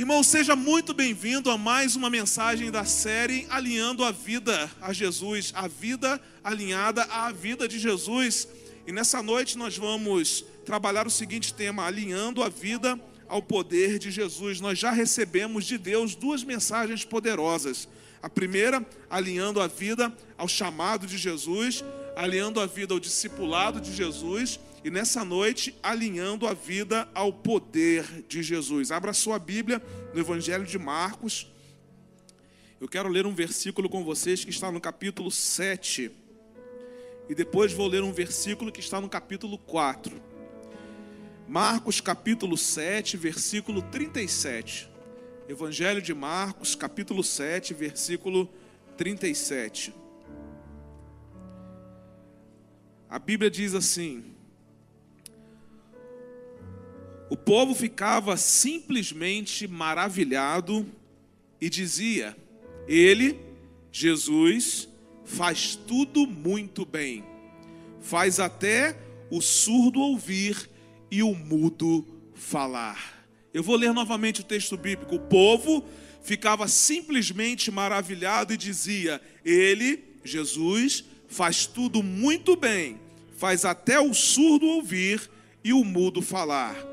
[0.00, 5.52] Irmão, seja muito bem-vindo a mais uma mensagem da série Alinhando a Vida a Jesus,
[5.54, 8.48] a vida alinhada à vida de Jesus.
[8.86, 14.10] E nessa noite nós vamos trabalhar o seguinte tema: alinhando a vida ao poder de
[14.10, 14.58] Jesus.
[14.58, 17.86] Nós já recebemos de Deus duas mensagens poderosas.
[18.22, 21.84] A primeira, alinhando a vida ao chamado de Jesus,
[22.16, 28.24] alinhando a vida ao discipulado de Jesus e nessa noite alinhando a vida ao poder
[28.26, 28.90] de Jesus.
[28.90, 29.82] Abra sua Bíblia
[30.14, 31.46] no Evangelho de Marcos.
[32.80, 36.10] Eu quero ler um versículo com vocês que está no capítulo 7.
[37.28, 40.20] E depois vou ler um versículo que está no capítulo 4.
[41.46, 44.88] Marcos capítulo 7, versículo 37.
[45.48, 48.48] Evangelho de Marcos, capítulo 7, versículo
[48.96, 49.92] 37.
[53.08, 54.39] A Bíblia diz assim:
[57.30, 60.84] O povo ficava simplesmente maravilhado
[61.60, 62.36] e dizia:
[62.88, 63.38] Ele,
[63.92, 64.88] Jesus,
[65.24, 67.24] faz tudo muito bem,
[68.00, 68.96] faz até
[69.30, 70.68] o surdo ouvir
[71.08, 73.24] e o mudo falar.
[73.54, 75.14] Eu vou ler novamente o texto bíblico.
[75.14, 75.84] O povo
[76.24, 82.98] ficava simplesmente maravilhado e dizia: Ele, Jesus, faz tudo muito bem,
[83.36, 85.30] faz até o surdo ouvir
[85.62, 86.89] e o mudo falar.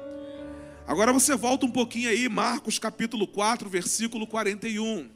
[0.87, 5.09] Agora você volta um pouquinho aí, Marcos capítulo 4, versículo 41.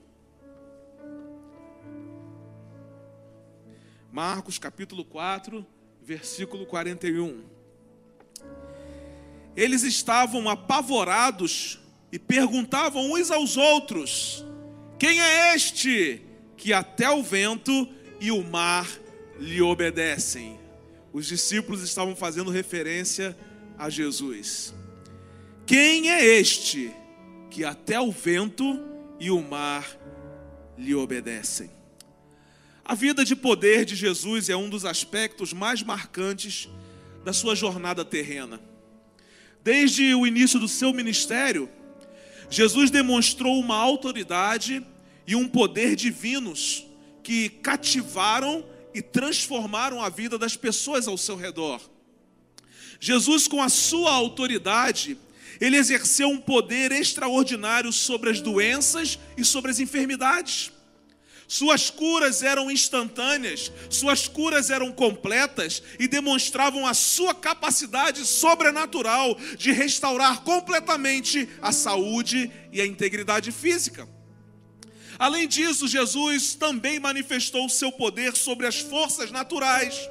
[4.11, 5.66] Marcos capítulo 4,
[6.03, 7.41] versículo 41.
[9.55, 11.80] Eles estavam apavorados
[12.11, 14.45] e perguntavam uns aos outros:
[15.00, 16.22] Quem é este
[16.58, 17.88] que até o vento
[18.19, 18.89] e o mar
[19.39, 20.59] lhe obedecem?
[21.13, 23.38] Os discípulos estavam fazendo referência
[23.78, 24.81] a Jesus.
[25.66, 26.92] Quem é este
[27.50, 28.80] que até o vento
[29.19, 29.88] e o mar
[30.78, 31.69] lhe obedecem?
[32.84, 36.68] A vida de poder de Jesus é um dos aspectos mais marcantes
[37.24, 38.59] da sua jornada terrena.
[39.63, 41.69] Desde o início do seu ministério,
[42.50, 44.85] Jesus demonstrou uma autoridade
[45.25, 46.85] e um poder divinos
[47.24, 51.80] que cativaram e transformaram a vida das pessoas ao seu redor.
[53.00, 55.18] Jesus, com a sua autoridade,
[55.61, 60.72] ele exerceu um poder extraordinário sobre as doenças e sobre as enfermidades.
[61.47, 69.72] Suas curas eram instantâneas, suas curas eram completas e demonstravam a sua capacidade sobrenatural de
[69.72, 74.09] restaurar completamente a saúde e a integridade física.
[75.19, 80.09] Além disso, Jesus também manifestou seu poder sobre as forças naturais.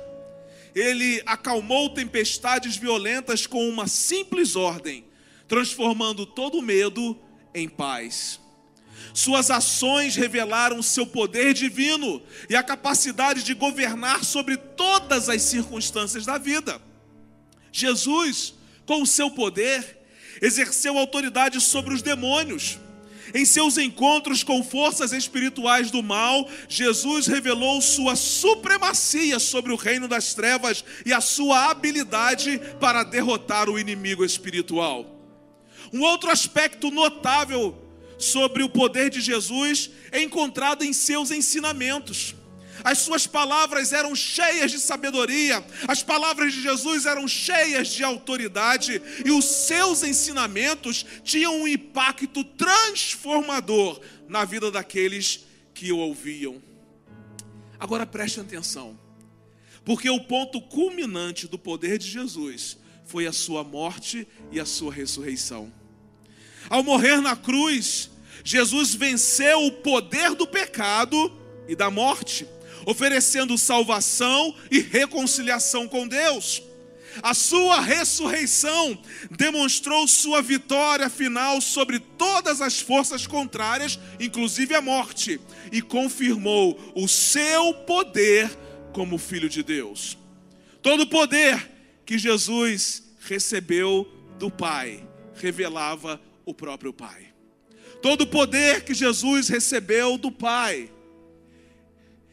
[0.74, 5.09] Ele acalmou tempestades violentas com uma simples ordem,
[5.50, 7.18] transformando todo medo
[7.52, 8.38] em paz.
[9.12, 16.24] Suas ações revelaram seu poder divino e a capacidade de governar sobre todas as circunstâncias
[16.24, 16.80] da vida.
[17.72, 18.54] Jesus,
[18.86, 19.98] com o seu poder,
[20.40, 22.78] exerceu autoridade sobre os demônios.
[23.34, 30.06] Em seus encontros com forças espirituais do mal, Jesus revelou sua supremacia sobre o reino
[30.06, 35.19] das trevas e a sua habilidade para derrotar o inimigo espiritual.
[35.92, 37.76] Um outro aspecto notável
[38.18, 42.34] sobre o poder de Jesus é encontrado em seus ensinamentos.
[42.82, 49.02] As suas palavras eram cheias de sabedoria, as palavras de Jesus eram cheias de autoridade,
[49.24, 56.62] e os seus ensinamentos tinham um impacto transformador na vida daqueles que o ouviam.
[57.78, 58.98] Agora preste atenção,
[59.84, 64.92] porque o ponto culminante do poder de Jesus foi a sua morte e a sua
[64.92, 65.79] ressurreição.
[66.70, 68.08] Ao morrer na cruz,
[68.44, 71.36] Jesus venceu o poder do pecado
[71.66, 72.46] e da morte,
[72.86, 76.62] oferecendo salvação e reconciliação com Deus.
[77.24, 78.96] A sua ressurreição
[79.32, 85.40] demonstrou sua vitória final sobre todas as forças contrárias, inclusive a morte,
[85.72, 88.48] e confirmou o seu poder
[88.92, 90.16] como filho de Deus.
[90.80, 91.68] Todo o poder
[92.06, 94.08] que Jesus recebeu
[94.38, 95.04] do Pai
[95.34, 97.28] revelava o próprio Pai.
[98.02, 100.90] Todo o poder que Jesus recebeu do Pai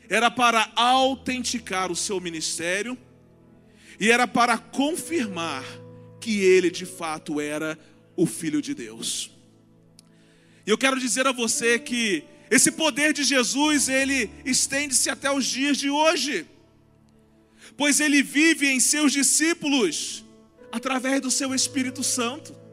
[0.10, 2.98] era para autenticar o seu ministério
[4.00, 5.64] e era para confirmar
[6.20, 7.78] que ele de fato era
[8.16, 9.32] o Filho de Deus.
[10.66, 15.46] E eu quero dizer a você que esse poder de Jesus, ele estende-se até os
[15.46, 16.46] dias de hoje,
[17.76, 20.24] pois ele vive em seus discípulos
[20.72, 22.67] através do seu Espírito Santo.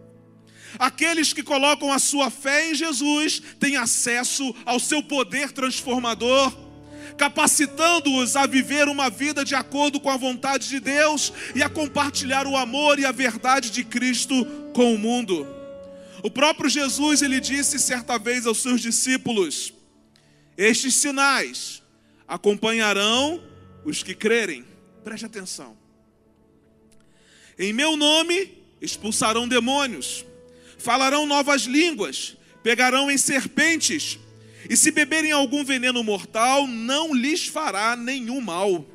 [0.79, 6.53] Aqueles que colocam a sua fé em Jesus têm acesso ao seu poder transformador,
[7.17, 12.47] capacitando-os a viver uma vida de acordo com a vontade de Deus e a compartilhar
[12.47, 15.47] o amor e a verdade de Cristo com o mundo.
[16.23, 19.73] O próprio Jesus ele disse certa vez aos seus discípulos:
[20.57, 21.83] Estes sinais
[22.27, 23.43] acompanharão
[23.85, 24.65] os que crerem.
[25.05, 25.77] Preste atenção.
[27.59, 30.25] Em meu nome expulsarão demônios,
[30.85, 34.19] falarão novas línguas, pegarão em serpentes,
[34.69, 38.87] e se beberem algum veneno mortal, não lhes fará nenhum mal.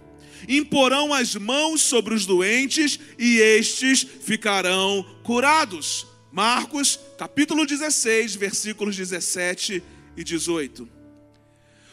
[0.47, 6.07] Imporão as mãos sobre os doentes e estes ficarão curados.
[6.31, 9.83] Marcos, capítulo 16, versículos 17
[10.15, 10.87] e 18.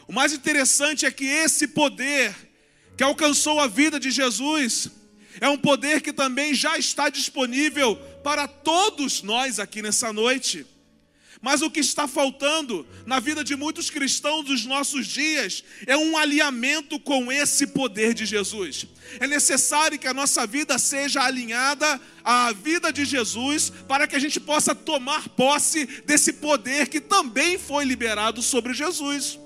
[0.07, 2.35] O mais interessante é que esse poder
[2.97, 4.91] que alcançou a vida de Jesus
[5.41, 10.67] é um poder que também já está disponível para todos nós aqui nessa noite.
[11.41, 16.17] Mas o que está faltando na vida de muitos cristãos dos nossos dias é um
[16.17, 18.85] alinhamento com esse poder de Jesus.
[19.21, 24.19] É necessário que a nossa vida seja alinhada à vida de Jesus para que a
[24.19, 29.39] gente possa tomar posse desse poder que também foi liberado sobre Jesus.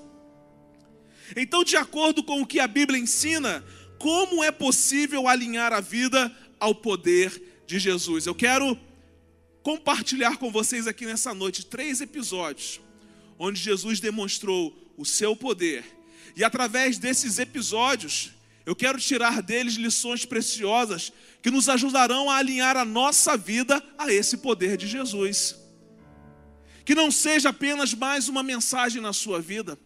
[1.35, 3.63] Então, de acordo com o que a Bíblia ensina,
[3.99, 8.25] como é possível alinhar a vida ao poder de Jesus?
[8.25, 8.77] Eu quero
[9.63, 12.81] compartilhar com vocês aqui nessa noite três episódios
[13.39, 15.85] onde Jesus demonstrou o seu poder.
[16.35, 18.31] E através desses episódios,
[18.65, 24.11] eu quero tirar deles lições preciosas que nos ajudarão a alinhar a nossa vida a
[24.11, 25.55] esse poder de Jesus.
[26.83, 29.79] Que não seja apenas mais uma mensagem na sua vida,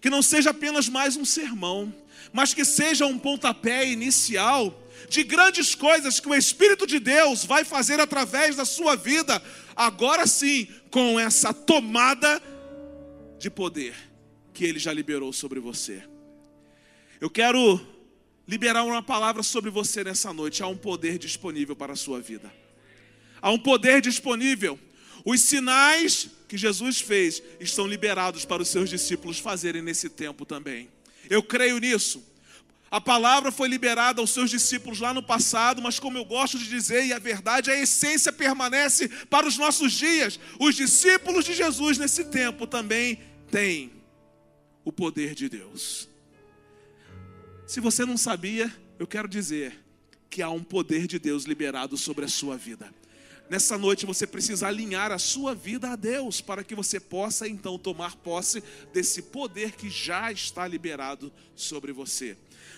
[0.00, 1.92] que não seja apenas mais um sermão,
[2.32, 7.64] mas que seja um pontapé inicial de grandes coisas que o Espírito de Deus vai
[7.64, 9.42] fazer através da sua vida,
[9.74, 12.42] agora sim, com essa tomada
[13.38, 13.94] de poder
[14.52, 16.02] que Ele já liberou sobre você.
[17.20, 17.80] Eu quero
[18.46, 20.62] liberar uma palavra sobre você nessa noite.
[20.62, 22.52] Há um poder disponível para a sua vida.
[23.40, 24.78] Há um poder disponível.
[25.24, 30.88] Os sinais que Jesus fez estão liberados para os seus discípulos fazerem nesse tempo também.
[31.28, 32.24] Eu creio nisso.
[32.90, 36.68] A palavra foi liberada aos seus discípulos lá no passado, mas como eu gosto de
[36.68, 40.38] dizer, e a verdade, a essência permanece para os nossos dias.
[40.60, 43.92] Os discípulos de Jesus nesse tempo também têm
[44.84, 46.08] o poder de Deus.
[47.66, 49.76] Se você não sabia, eu quero dizer
[50.30, 52.94] que há um poder de Deus liberado sobre a sua vida.
[53.48, 57.78] Nessa noite você precisa alinhar a sua vida a Deus para que você possa então
[57.78, 58.62] tomar posse
[58.92, 62.36] desse poder que já está liberado sobre você.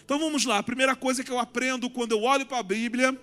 [0.08, 3.14] Então vamos lá, a primeira coisa que eu aprendo quando eu olho para a Bíblia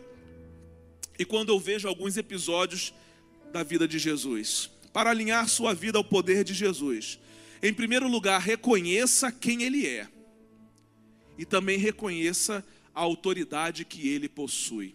[1.18, 2.94] e quando eu vejo alguns episódios
[3.52, 4.70] da vida de Jesus.
[4.94, 7.18] Para alinhar sua vida ao poder de Jesus.
[7.60, 10.08] Em primeiro lugar, reconheça quem ele é.
[11.40, 14.94] E também reconheça a autoridade que ele possui.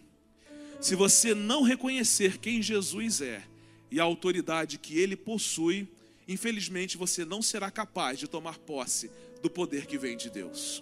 [0.79, 3.43] Se você não reconhecer quem Jesus é
[3.91, 5.89] e a autoridade que ele possui,
[6.25, 9.11] infelizmente você não será capaz de tomar posse
[9.43, 10.81] do poder que vem de Deus.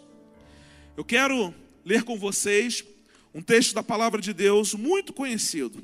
[0.99, 1.55] Eu quero
[1.85, 2.83] ler com vocês
[3.33, 5.81] um texto da palavra de Deus muito conhecido.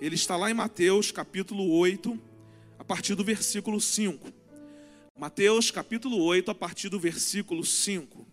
[0.00, 2.16] Ele está lá em Mateus capítulo 8,
[2.78, 4.32] a partir do versículo 5.
[5.18, 8.24] Mateus capítulo 8, a partir do versículo 5.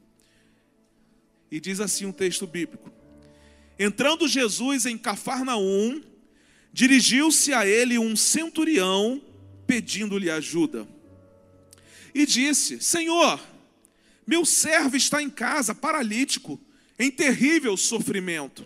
[1.50, 2.92] E diz assim um texto bíblico:
[3.80, 6.04] Entrando Jesus em Cafarnaum,
[6.72, 9.20] dirigiu-se a ele um centurião
[9.65, 10.88] pedindo-lhe ajuda.
[12.13, 13.39] E disse: Senhor,
[14.32, 16.58] meu servo está em casa, paralítico,
[16.98, 18.66] em terrível sofrimento.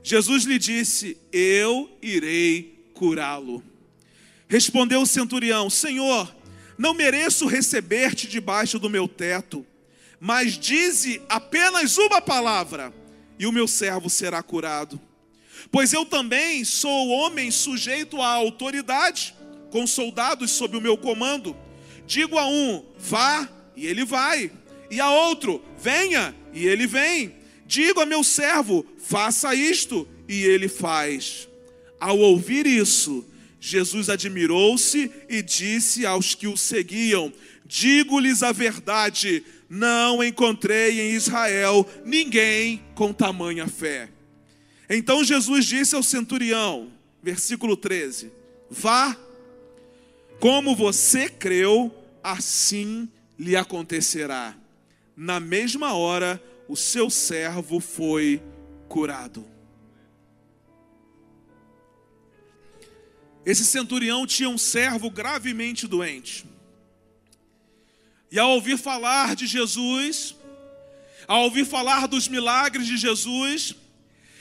[0.00, 3.64] Jesus lhe disse: Eu irei curá-lo.
[4.48, 6.32] Respondeu o centurião: Senhor,
[6.78, 9.66] não mereço receber-te debaixo do meu teto,
[10.20, 12.94] mas dize apenas uma palavra
[13.40, 15.00] e o meu servo será curado.
[15.68, 19.34] Pois eu também sou homem sujeito à autoridade,
[19.72, 21.56] com soldados sob o meu comando.
[22.06, 24.52] Digo a um, vá, e ele vai,
[24.90, 27.34] e a outro, venha, e ele vem.
[27.66, 31.48] Digo a meu servo, faça isto, e ele faz.
[31.98, 33.24] Ao ouvir isso,
[33.60, 37.32] Jesus admirou-se e disse aos que o seguiam:
[37.64, 44.08] Digo-lhes a verdade, não encontrei em Israel ninguém com tamanha fé.
[44.88, 48.30] Então Jesus disse ao centurião, versículo 13:
[48.70, 49.16] Vá,
[50.38, 54.54] como você creu, assim lhe acontecerá.
[55.16, 58.42] Na mesma hora, o seu servo foi
[58.86, 59.46] curado.
[63.44, 66.44] Esse centurião tinha um servo gravemente doente.
[68.30, 70.36] E ao ouvir falar de Jesus,
[71.26, 73.74] ao ouvir falar dos milagres de Jesus,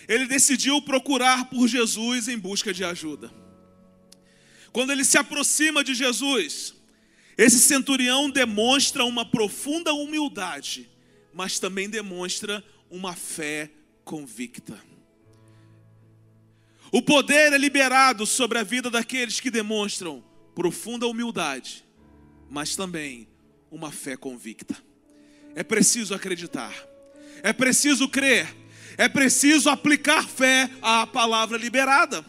[0.07, 3.31] ele decidiu procurar por Jesus em busca de ajuda.
[4.73, 6.74] Quando ele se aproxima de Jesus,
[7.37, 10.89] esse centurião demonstra uma profunda humildade,
[11.33, 13.69] mas também demonstra uma fé
[14.05, 14.79] convicta.
[16.91, 20.23] O poder é liberado sobre a vida daqueles que demonstram
[20.53, 21.83] profunda humildade,
[22.49, 23.27] mas também
[23.69, 24.77] uma fé convicta.
[25.53, 26.73] É preciso acreditar,
[27.43, 28.47] é preciso crer,
[28.97, 32.25] é preciso aplicar fé à palavra liberada.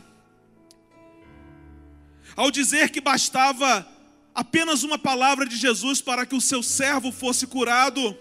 [2.34, 3.86] Ao dizer que bastava
[4.36, 8.14] apenas uma palavra de Jesus para que o seu servo fosse curado,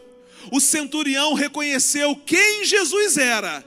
[0.50, 3.63] o centurião reconheceu quem Jesus era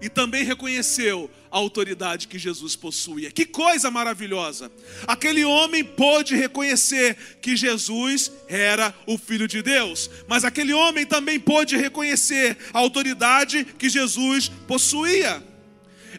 [0.00, 3.30] e também reconheceu a autoridade que Jesus possuía.
[3.30, 4.72] Que coisa maravilhosa!
[5.06, 11.38] Aquele homem pôde reconhecer que Jesus era o Filho de Deus, mas aquele homem também
[11.38, 15.49] pôde reconhecer a autoridade que Jesus possuía.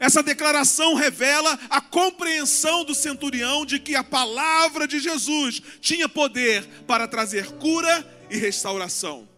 [0.01, 6.65] Essa declaração revela a compreensão do centurião de que a palavra de Jesus tinha poder
[6.87, 9.29] para trazer cura e restauração.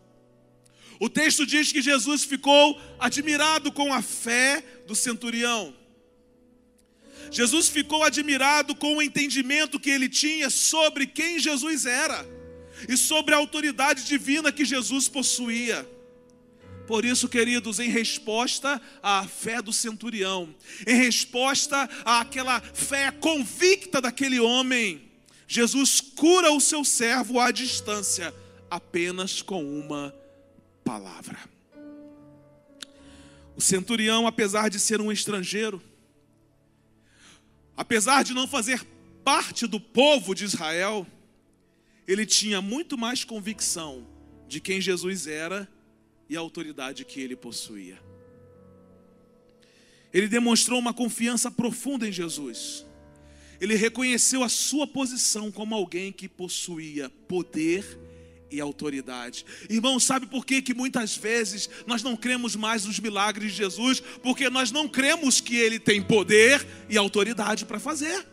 [1.01, 5.75] O texto diz que Jesus ficou admirado com a fé do centurião.
[7.29, 12.25] Jesus ficou admirado com o entendimento que ele tinha sobre quem Jesus era
[12.87, 15.85] e sobre a autoridade divina que Jesus possuía.
[16.87, 20.53] Por isso, queridos, em resposta à fé do centurião,
[20.85, 25.09] em resposta àquela fé convicta daquele homem,
[25.47, 28.33] Jesus cura o seu servo à distância,
[28.69, 30.13] apenas com uma
[30.83, 31.39] palavra.
[33.55, 35.81] O centurião, apesar de ser um estrangeiro,
[37.77, 38.85] apesar de não fazer
[39.23, 41.07] parte do povo de Israel,
[42.07, 44.05] ele tinha muito mais convicção
[44.47, 45.69] de quem Jesus era
[46.29, 47.99] e a autoridade que ele possuía.
[50.13, 52.85] Ele demonstrou uma confiança profunda em Jesus.
[53.59, 57.99] Ele reconheceu a sua posição como alguém que possuía poder
[58.51, 59.45] e autoridade.
[59.69, 63.99] Irmão, sabe por que, que muitas vezes nós não cremos mais nos milagres de Jesus?
[64.21, 68.32] Porque nós não cremos que Ele tem poder e autoridade para fazer.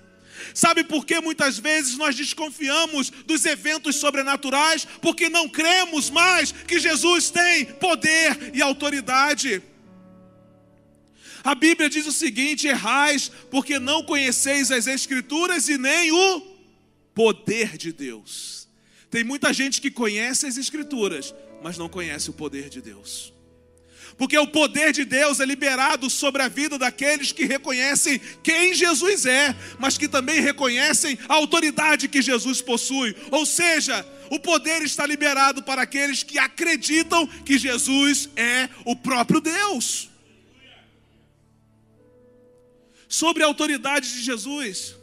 [0.55, 4.87] Sabe por que muitas vezes nós desconfiamos dos eventos sobrenaturais?
[5.01, 9.63] Porque não cremos mais que Jesus tem poder e autoridade.
[11.43, 16.41] A Bíblia diz o seguinte: errais, porque não conheceis as Escrituras e nem o
[17.15, 18.69] poder de Deus.
[19.11, 23.33] Tem muita gente que conhece as Escrituras, mas não conhece o poder de Deus.
[24.21, 29.25] Porque o poder de Deus é liberado sobre a vida daqueles que reconhecem quem Jesus
[29.25, 33.17] é, mas que também reconhecem a autoridade que Jesus possui.
[33.31, 39.41] Ou seja, o poder está liberado para aqueles que acreditam que Jesus é o próprio
[39.41, 40.11] Deus.
[43.09, 44.97] Sobre a autoridade de Jesus,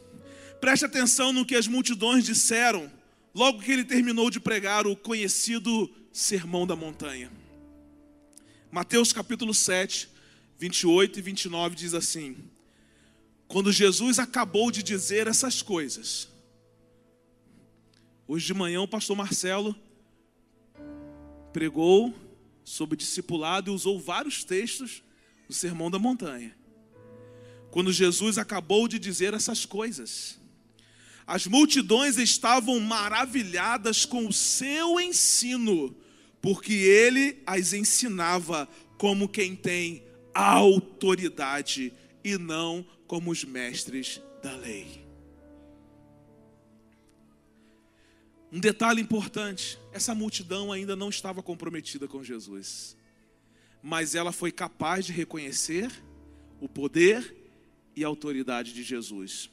[0.62, 2.88] preste atenção no que as multidões disseram
[3.34, 7.32] logo que ele terminou de pregar o conhecido Sermão da Montanha.
[8.70, 10.10] Mateus capítulo 7,
[10.60, 12.36] 28 e 29 diz assim:
[13.48, 16.28] Quando Jesus acabou de dizer essas coisas,
[18.28, 19.74] hoje de manhã o pastor Marcelo
[21.54, 22.14] pregou
[22.66, 25.02] sobre discipulado e usou vários textos
[25.48, 26.54] do Sermão da Montanha.
[27.72, 30.38] Quando Jesus acabou de dizer essas coisas,
[31.26, 35.96] as multidões estavam maravilhadas com o seu ensino,
[36.42, 38.68] porque ele as ensinava
[38.98, 40.04] como quem tem
[40.34, 45.06] autoridade e não como os mestres da lei.
[48.52, 52.96] Um detalhe importante: essa multidão ainda não estava comprometida com Jesus,
[53.82, 55.92] mas ela foi capaz de reconhecer
[56.60, 57.36] o poder
[57.96, 59.50] e a autoridade de Jesus.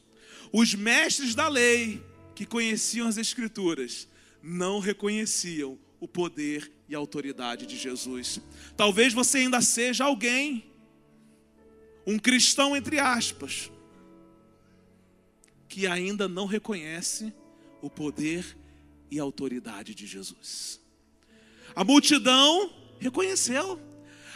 [0.53, 2.03] Os mestres da lei,
[2.35, 4.09] que conheciam as Escrituras,
[4.43, 8.39] não reconheciam o poder e a autoridade de Jesus.
[8.77, 10.63] Talvez você ainda seja alguém,
[12.07, 13.71] um cristão entre aspas,
[15.67, 17.33] que ainda não reconhece
[17.81, 18.55] o poder
[19.11, 20.79] e a autoridade de Jesus.
[21.75, 22.71] A multidão
[23.01, 23.81] reconheceu.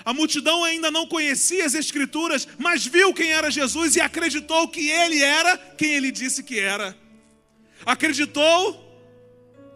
[0.07, 4.89] A multidão ainda não conhecia as Escrituras, mas viu quem era Jesus e acreditou que
[4.89, 6.97] ele era quem ele disse que era.
[7.85, 8.88] Acreditou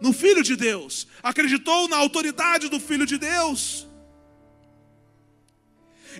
[0.03, 3.87] no Filho de Deus, acreditou na autoridade do Filho de Deus.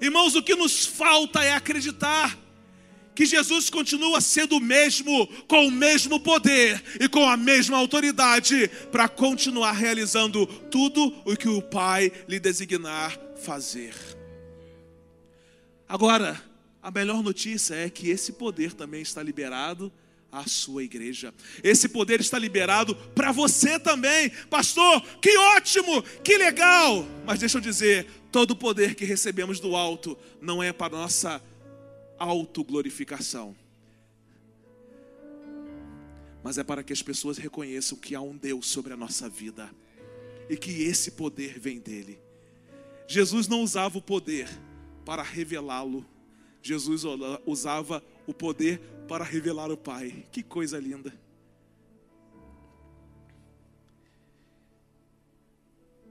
[0.02, 2.40] Irmãos, o que nos falta é acreditar
[3.14, 8.70] que Jesus continua sendo o mesmo, com o mesmo poder e com a mesma autoridade
[8.90, 13.94] para continuar realizando tudo o que o Pai lhe designar fazer.
[15.90, 16.42] Agora,
[16.82, 19.92] a melhor notícia é que esse poder também está liberado
[20.34, 21.32] à sua igreja.
[21.64, 24.32] Esse poder está liberado para você também.
[24.50, 27.06] Pastor, que ótimo, que legal.
[27.24, 31.42] Mas deixa eu dizer, todo o poder que recebemos do alto não é para nossa
[32.18, 33.56] autoglorificação.
[36.44, 39.70] Mas é para que as pessoas reconheçam que há um Deus sobre a nossa vida
[40.50, 42.20] e que esse poder vem dele.
[43.08, 44.50] Jesus não usava o poder
[45.06, 46.06] para revelá-lo,
[46.62, 47.04] Jesus
[47.46, 50.26] usava o poder para revelar o Pai.
[50.32, 51.14] Que coisa linda!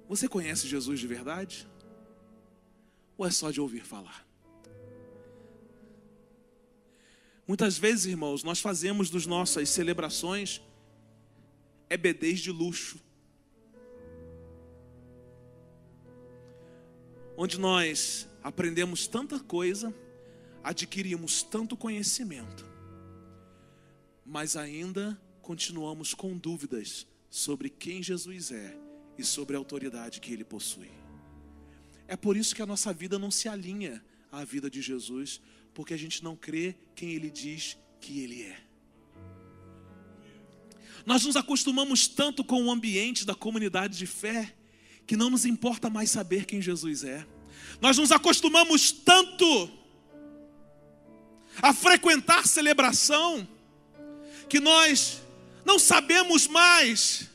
[0.09, 1.67] Você conhece Jesus de verdade?
[3.17, 4.27] Ou é só de ouvir falar?
[7.47, 10.63] Muitas vezes, irmãos, nós fazemos das nossas celebrações
[11.89, 13.01] EBDs de luxo.
[17.37, 19.95] Onde nós aprendemos tanta coisa,
[20.63, 22.65] adquirimos tanto conhecimento,
[24.25, 28.77] mas ainda continuamos com dúvidas sobre quem Jesus é
[29.19, 30.91] e sobre a autoridade que ele possui.
[32.07, 35.41] É por isso que a nossa vida não se alinha à vida de Jesus,
[35.75, 38.61] porque a gente não crê quem ele diz que ele é.
[41.05, 44.55] Nós nos acostumamos tanto com o ambiente da comunidade de fé
[45.07, 47.27] que não nos importa mais saber quem Jesus é.
[47.81, 49.82] Nós nos acostumamos tanto
[51.61, 53.47] a frequentar celebração
[54.49, 55.21] que nós
[55.65, 57.29] não sabemos mais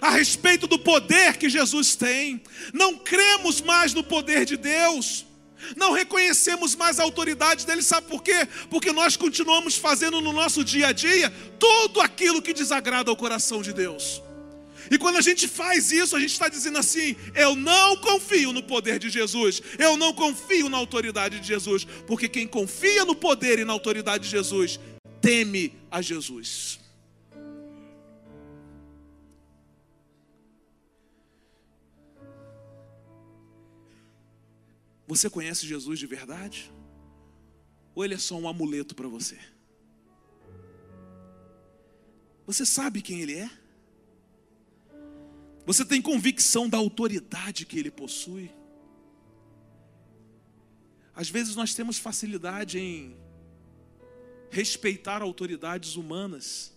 [0.00, 5.24] a respeito do poder que Jesus tem, não cremos mais no poder de Deus,
[5.74, 8.46] não reconhecemos mais a autoridade dele, sabe por quê?
[8.68, 13.62] Porque nós continuamos fazendo no nosso dia a dia tudo aquilo que desagrada ao coração
[13.62, 14.22] de Deus.
[14.90, 18.62] E quando a gente faz isso, a gente está dizendo assim: eu não confio no
[18.62, 23.58] poder de Jesus, eu não confio na autoridade de Jesus, porque quem confia no poder
[23.58, 24.78] e na autoridade de Jesus
[25.20, 26.78] teme a Jesus.
[35.06, 36.72] Você conhece Jesus de verdade?
[37.94, 39.38] Ou ele é só um amuleto para você?
[42.44, 43.50] Você sabe quem ele é?
[45.66, 48.52] Você tem convicção da autoridade que ele possui?
[51.12, 53.16] Às vezes nós temos facilidade em
[54.48, 56.72] respeitar autoridades humanas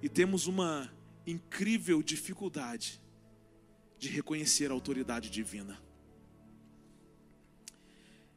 [0.00, 0.88] e temos uma
[1.26, 3.00] incrível dificuldade
[3.98, 5.82] de reconhecer a autoridade divina.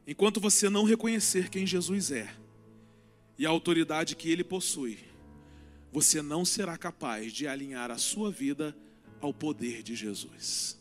[0.04, 2.34] Enquanto você não reconhecer quem Jesus é
[3.38, 4.98] e a autoridade que ele possui,
[5.92, 8.76] você não será capaz de alinhar a sua vida
[9.22, 10.78] ao poder de Jesus.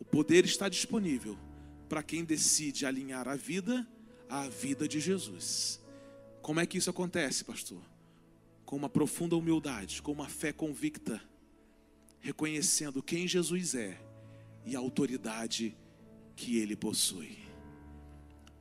[0.00, 1.38] O poder está disponível
[1.88, 3.86] para quem decide alinhar a vida
[4.28, 5.78] à vida de Jesus.
[6.40, 7.82] Como é que isso acontece, pastor?
[8.64, 11.22] Com uma profunda humildade, com uma fé convicta,
[12.18, 14.00] reconhecendo quem Jesus é
[14.64, 15.76] e a autoridade
[16.34, 17.38] que ele possui.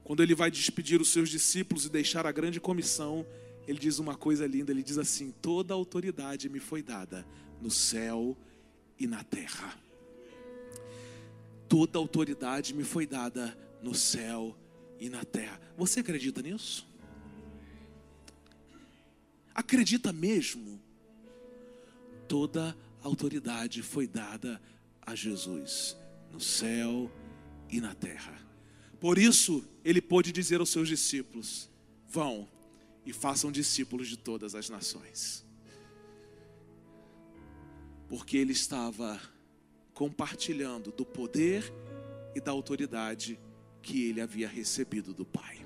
[0.04, 3.26] Quando ele vai despedir os seus discípulos e deixar a grande comissão,
[3.66, 7.26] ele diz uma coisa linda: ele diz assim: Toda autoridade me foi dada
[7.62, 8.51] no céu e
[9.08, 9.78] na terra.
[11.68, 14.58] Toda autoridade me foi dada no céu
[15.00, 15.60] e na terra.
[15.78, 16.88] Você acredita nisso?
[19.54, 20.80] Acredita mesmo?
[22.28, 24.62] Toda autoridade foi dada
[25.02, 25.98] a Jesus
[26.32, 27.12] no céu
[27.70, 28.38] e na terra.
[29.00, 31.70] Por isso, ele pôde dizer aos seus discípulos:
[32.08, 32.48] Vão
[33.06, 35.44] e façam discípulos de todas as nações
[38.12, 39.18] porque ele estava
[39.94, 41.74] compartilhando do poder
[42.36, 43.40] e da autoridade
[43.82, 45.66] que ele havia recebido do Pai.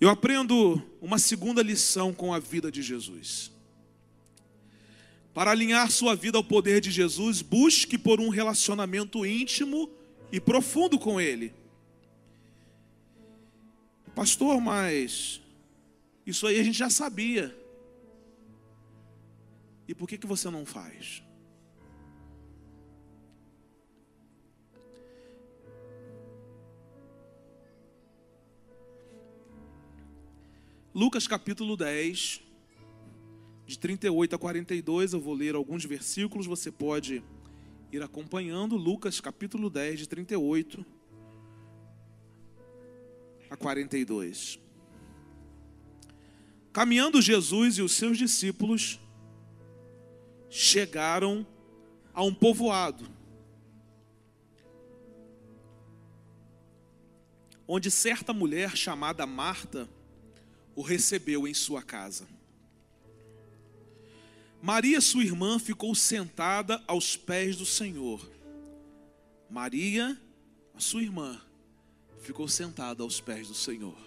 [0.00, 3.50] Eu aprendo uma segunda lição com a vida de Jesus.
[5.34, 9.90] Para alinhar sua vida ao poder de Jesus, busque por um relacionamento íntimo
[10.30, 11.52] e profundo com Ele.
[14.14, 15.40] Pastor, mas
[16.24, 17.63] isso aí a gente já sabia.
[19.86, 21.22] E por que, que você não faz?
[30.94, 32.40] Lucas capítulo 10,
[33.66, 37.22] de 38 a 42, eu vou ler alguns versículos, você pode
[37.90, 38.76] ir acompanhando.
[38.76, 40.94] Lucas capítulo 10, de 38 a
[43.54, 44.58] a 42.
[46.72, 49.00] Caminhando Jesus e os seus discípulos
[50.56, 51.44] chegaram
[52.14, 53.04] a um povoado,
[57.66, 59.88] onde certa mulher chamada Marta
[60.76, 62.28] o recebeu em sua casa.
[64.62, 68.24] Maria, sua irmã, ficou sentada aos pés do Senhor.
[69.50, 70.16] Maria,
[70.78, 71.40] sua irmã,
[72.20, 73.98] ficou sentada aos pés do Senhor,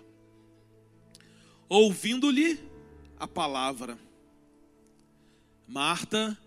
[1.67, 2.57] ouvindo-lhe
[3.19, 4.07] a palavra.
[5.67, 6.38] Marta,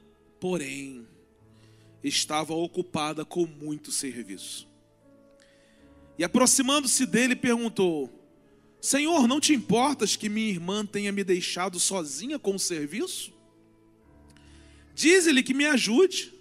[0.40, 1.06] porém,
[2.02, 4.66] estava ocupada com muito serviço.
[6.18, 8.10] E aproximando-se dele, perguntou:
[8.80, 13.32] Senhor, não te importas que minha irmã tenha me deixado sozinha com o serviço?
[14.94, 16.32] Diz-lhe que me ajude.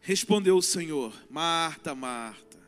[0.00, 2.58] Respondeu o Senhor: Marta, Marta.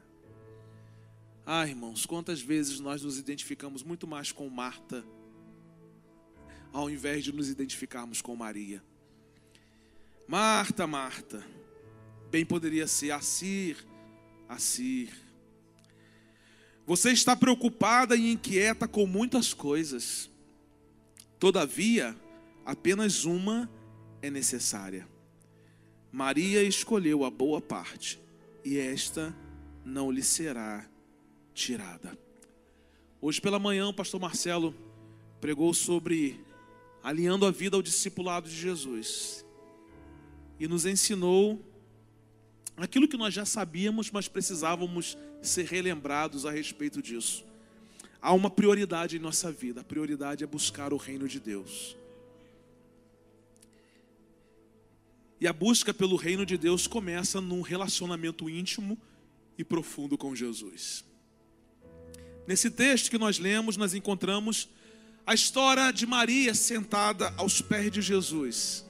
[1.47, 5.05] Ah, irmãos, quantas vezes nós nos identificamos muito mais com Marta,
[6.73, 8.83] ao invés de nos identificarmos com Maria.
[10.27, 11.45] Marta, Marta.
[12.31, 13.77] Bem poderia ser Assir,
[14.49, 15.13] Assir.
[16.87, 20.31] Você está preocupada e inquieta com muitas coisas.
[21.39, 22.17] Todavia,
[22.65, 23.71] apenas uma
[24.23, 25.07] é necessária.
[26.11, 28.19] Maria escolheu a boa parte,
[28.65, 29.35] e esta
[29.85, 30.89] não lhe será
[31.53, 32.19] tirada.
[33.21, 34.75] Hoje pela manhã, o pastor Marcelo
[35.41, 36.41] pregou sobre
[37.03, 39.44] alinhando a vida ao discipulado de Jesus
[40.59, 41.65] e nos ensinou
[42.77, 47.45] aquilo que nós já sabíamos, mas precisávamos ser relembrados a respeito disso.
[48.21, 51.97] Há uma prioridade em nossa vida, a prioridade é buscar o reino de Deus.
[55.41, 58.99] E a busca pelo reino de Deus começa num relacionamento íntimo
[59.59, 61.05] e profundo com Jesus.
[62.47, 64.69] Nesse texto que nós lemos, nós encontramos
[65.27, 68.84] a história de Maria sentada aos pés de Jesus,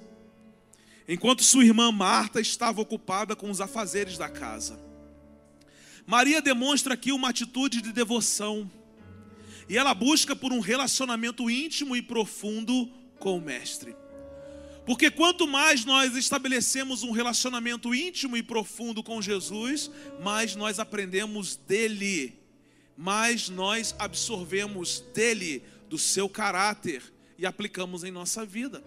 [1.09, 4.79] enquanto sua irmã Marta estava ocupada com os afazeres da casa.
[6.07, 8.71] Maria demonstra aqui uma atitude de devoção,
[9.69, 13.97] e ela busca por um relacionamento íntimo e profundo com o Mestre.
[14.85, 19.91] Porque quanto mais nós estabelecemos um relacionamento íntimo e profundo com Jesus,
[20.21, 22.39] mais nós aprendemos dele,
[22.95, 27.03] mais nós absorvemos dele, do seu caráter
[27.39, 28.85] e aplicamos em nossa vida.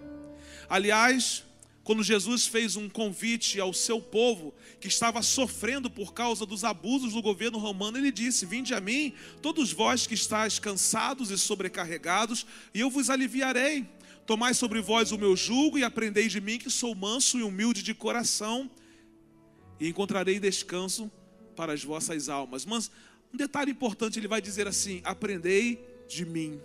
[0.69, 1.43] Aliás,
[1.88, 7.13] quando Jesus fez um convite ao seu povo que estava sofrendo por causa dos abusos
[7.13, 12.45] do governo romano, ele disse: Vinde a mim, todos vós que estáis cansados e sobrecarregados,
[12.73, 13.88] e eu vos aliviarei.
[14.26, 17.82] Tomai sobre vós o meu jugo e aprendei de mim, que sou manso e humilde
[17.82, 18.69] de coração,
[19.80, 21.10] e encontrarei descanso
[21.56, 22.65] para as vossas almas.
[22.65, 22.91] Mas
[23.34, 26.60] um detalhe importante, ele vai dizer assim: aprendei de mim.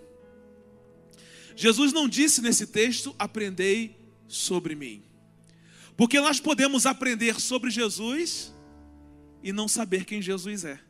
[1.55, 5.12] Jesus não disse nesse texto, aprendei sobre mim.
[5.97, 8.53] Porque nós podemos aprender sobre Jesus
[9.43, 10.81] e não saber quem Jesus é.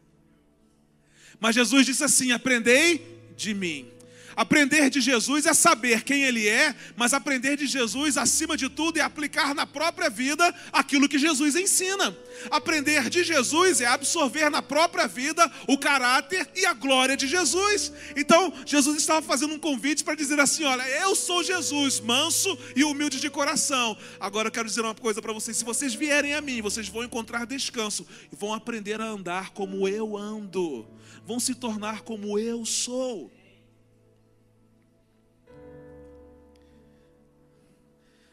[1.41, 3.92] Mas Jesus disse assim: aprendei de mim.
[4.37, 8.99] Aprender de Jesus é saber quem Ele é, mas aprender de Jesus, acima de tudo,
[8.99, 12.17] é aplicar na própria vida aquilo que Jesus ensina.
[12.51, 17.93] Aprender de Jesus é absorver na própria vida o caráter e a glória de Jesus.
[18.17, 22.85] Então, Jesus estava fazendo um convite para dizer assim: Olha, eu sou Jesus, manso e
[22.85, 23.97] humilde de coração.
[24.19, 27.05] Agora eu quero dizer uma coisa para vocês: se vocês vierem a mim, vocês vão
[27.05, 30.87] encontrar descanso e vão aprender a andar como eu ando,
[31.27, 33.31] vão se tornar como eu sou.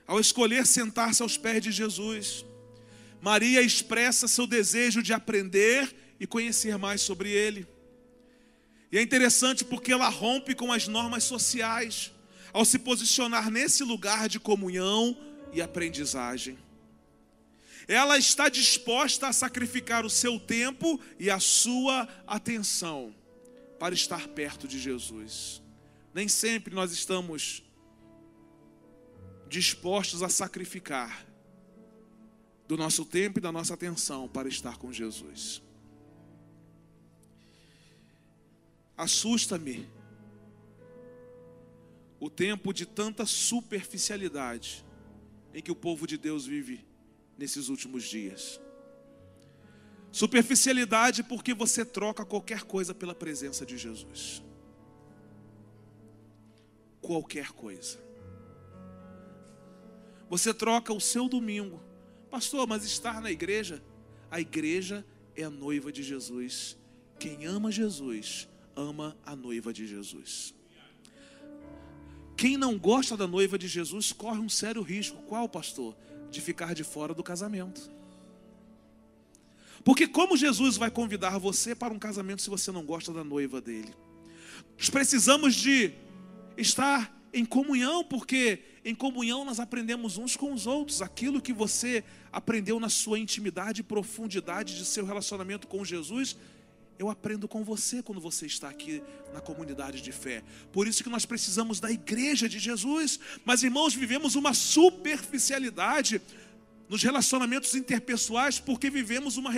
[0.09, 2.43] Ao escolher sentar-se aos pés de Jesus,
[3.21, 7.67] Maria expressa seu desejo de aprender e conhecer mais sobre ele.
[8.91, 12.11] E é interessante porque ela rompe com as normas sociais
[12.51, 15.15] ao se posicionar nesse lugar de comunhão
[15.53, 16.57] e aprendizagem.
[17.87, 23.13] Ela está disposta a sacrificar o seu tempo e a sua atenção
[23.77, 25.61] para estar perto de Jesus.
[26.15, 27.61] Nem sempre nós estamos
[29.49, 31.25] dispostos a sacrificar
[32.67, 35.61] do nosso tempo e da nossa atenção para estar com Jesus.
[38.95, 39.89] Assusta-me
[42.19, 44.85] o tempo de tanta superficialidade
[45.53, 46.85] em que o povo de Deus vive
[47.37, 48.59] nesses últimos dias.
[50.11, 54.43] Superficialidade porque você troca qualquer coisa pela presença de Jesus.
[57.01, 58.08] Qualquer coisa.
[60.29, 61.81] Você troca o seu domingo.
[62.29, 63.81] Pastor, mas estar na igreja,
[64.29, 66.77] a igreja é a noiva de Jesus.
[67.17, 70.53] Quem ama Jesus, ama a noiva de Jesus.
[72.37, 75.17] Quem não gosta da noiva de Jesus corre um sério risco.
[75.23, 75.97] Qual, pastor?
[76.31, 77.91] De ficar de fora do casamento.
[79.83, 83.59] Porque como Jesus vai convidar você para um casamento se você não gosta da noiva
[83.59, 83.93] dele?
[84.77, 85.91] Nós precisamos de
[86.57, 91.01] estar em comunhão, porque em comunhão nós aprendemos uns com os outros.
[91.01, 96.37] Aquilo que você aprendeu na sua intimidade e profundidade de seu relacionamento com Jesus,
[96.97, 99.01] eu aprendo com você quando você está aqui
[99.33, 100.43] na comunidade de fé.
[100.71, 103.19] Por isso que nós precisamos da igreja de Jesus.
[103.45, 106.21] Mas irmãos, vivemos uma superficialidade
[106.89, 109.51] nos relacionamentos interpessoais, porque vivemos uma,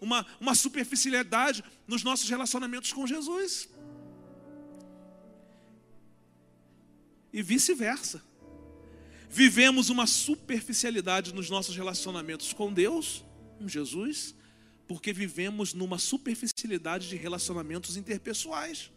[0.00, 3.68] uma, uma superficialidade nos nossos relacionamentos com Jesus.
[7.32, 8.22] E vice-versa.
[9.28, 13.24] Vivemos uma superficialidade nos nossos relacionamentos com Deus,
[13.58, 14.34] com Jesus,
[14.86, 18.90] porque vivemos numa superficialidade de relacionamentos interpessoais.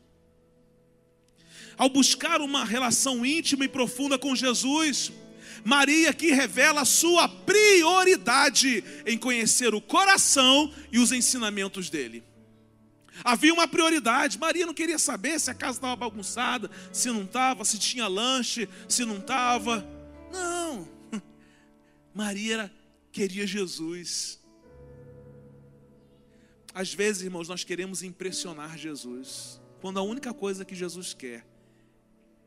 [1.78, 5.12] Ao buscar uma relação íntima e profunda com Jesus,
[5.64, 12.24] Maria aqui revela sua prioridade em conhecer o coração e os ensinamentos dele.
[13.24, 14.38] Havia uma prioridade.
[14.38, 18.70] Maria não queria saber se a casa estava bagunçada, se não estava, se tinha lanche,
[18.88, 19.97] se não estava.
[20.32, 20.88] Não.
[22.14, 22.72] Maria
[23.12, 24.40] queria Jesus.
[26.74, 31.46] Às vezes, irmãos, nós queremos impressionar Jesus, quando a única coisa que Jesus quer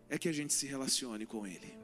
[0.09, 1.79] é que a gente se relacione com Ele.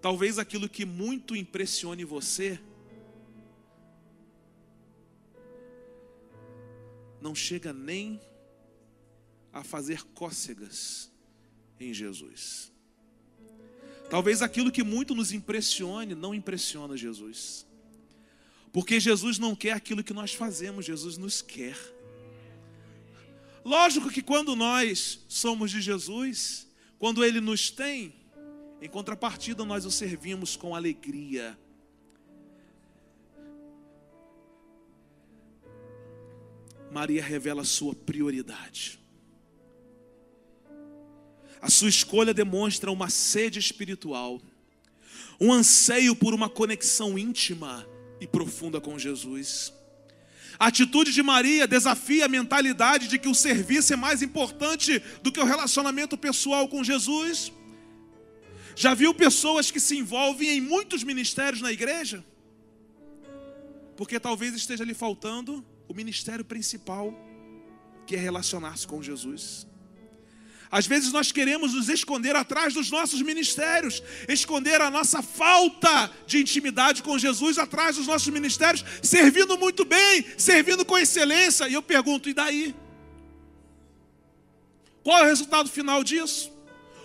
[0.00, 2.60] Talvez aquilo que muito impressione você
[7.20, 8.20] não chega nem
[9.52, 11.12] a fazer cócegas
[11.78, 12.71] em Jesus.
[14.12, 17.66] Talvez aquilo que muito nos impressione não impressiona Jesus.
[18.70, 21.78] Porque Jesus não quer aquilo que nós fazemos, Jesus nos quer.
[23.64, 28.14] Lógico que quando nós somos de Jesus, quando Ele nos tem,
[28.82, 31.58] em contrapartida, nós o servimos com alegria.
[36.90, 39.01] Maria revela a sua prioridade.
[41.62, 44.42] A sua escolha demonstra uma sede espiritual,
[45.40, 47.86] um anseio por uma conexão íntima
[48.20, 49.72] e profunda com Jesus.
[50.58, 55.30] A atitude de Maria desafia a mentalidade de que o serviço é mais importante do
[55.30, 57.52] que o relacionamento pessoal com Jesus.
[58.74, 62.24] Já viu pessoas que se envolvem em muitos ministérios na igreja?
[63.96, 67.14] Porque talvez esteja lhe faltando o ministério principal,
[68.04, 69.66] que é relacionar-se com Jesus.
[70.72, 76.38] Às vezes nós queremos nos esconder atrás dos nossos ministérios, esconder a nossa falta de
[76.38, 81.68] intimidade com Jesus atrás dos nossos ministérios, servindo muito bem, servindo com excelência.
[81.68, 82.74] E eu pergunto, e daí?
[85.04, 86.50] Qual é o resultado final disso?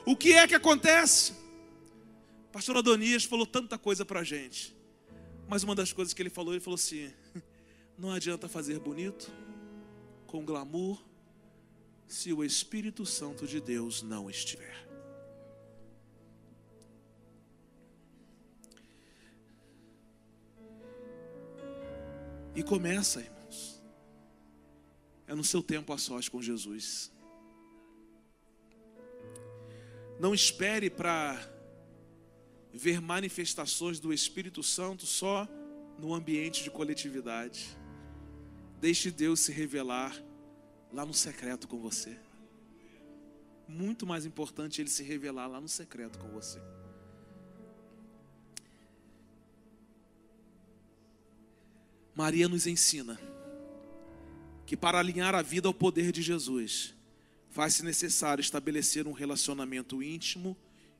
[0.05, 1.33] O que é que acontece?
[2.53, 4.73] pastor Adonias falou tanta coisa para a gente.
[5.47, 7.11] Mas uma das coisas que ele falou, ele falou assim:
[7.97, 9.29] não adianta fazer bonito,
[10.25, 11.03] com glamour,
[12.07, 14.87] se o Espírito Santo de Deus não estiver.
[22.55, 23.83] E começa, irmãos.
[25.27, 27.11] É no seu tempo a sós com Jesus.
[30.19, 31.37] Não espere para
[32.73, 35.47] ver manifestações do Espírito Santo só
[35.99, 37.77] no ambiente de coletividade.
[38.79, 40.15] Deixe Deus se revelar
[40.91, 42.17] lá no secreto com você.
[43.67, 46.61] Muito mais importante ele se revelar lá no secreto com você.
[52.15, 53.19] Maria nos ensina
[54.65, 56.95] que para alinhar a vida ao poder de Jesus,
[57.49, 60.57] faz-se necessário estabelecer um relacionamento íntimo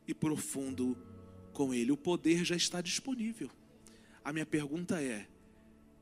[0.07, 0.97] e profundo
[1.53, 1.91] com Ele.
[1.91, 3.49] O poder já está disponível.
[4.23, 5.27] A minha pergunta é: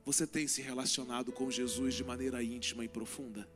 [0.03, 3.47] você tem se relacionado com Jesus de maneira íntima e profunda?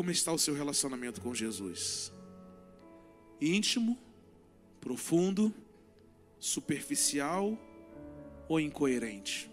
[0.00, 2.10] Como está o seu relacionamento com Jesus?
[3.38, 3.98] Íntimo,
[4.80, 5.54] profundo,
[6.38, 7.58] superficial
[8.48, 9.50] ou incoerente?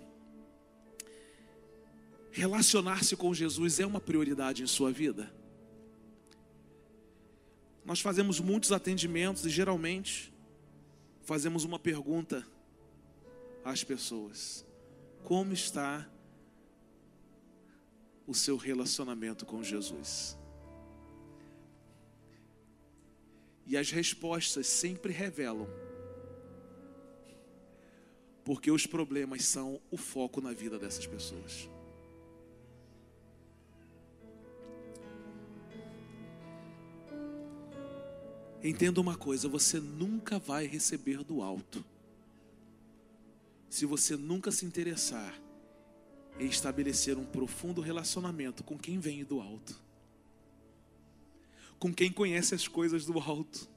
[2.31, 5.29] Relacionar-se com Jesus é uma prioridade em sua vida?
[7.83, 10.33] Nós fazemos muitos atendimentos e geralmente
[11.23, 12.47] fazemos uma pergunta
[13.65, 14.65] às pessoas:
[15.25, 16.09] Como está
[18.27, 20.37] o seu relacionamento com Jesus.
[23.65, 25.67] E as respostas sempre revelam,
[28.43, 31.69] porque os problemas são o foco na vida dessas pessoas.
[38.63, 41.83] Entenda uma coisa: você nunca vai receber do alto
[43.69, 45.46] se você nunca se interessar
[46.39, 49.79] em estabelecer um profundo relacionamento com quem vem do alto,
[51.79, 53.67] com quem conhece as coisas do alto,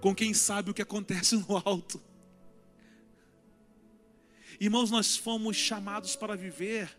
[0.00, 2.00] com quem sabe o que acontece no alto.
[4.58, 6.96] Irmãos, nós fomos chamados para viver